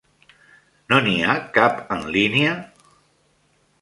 No 0.93 1.01
n'hi 1.07 1.13
ha 1.27 1.35
cap 1.57 1.83
en 1.97 2.03
línia? 2.17 2.57